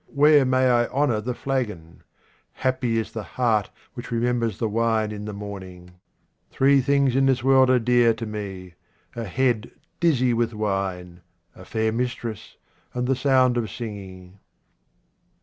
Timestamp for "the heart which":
3.11-4.09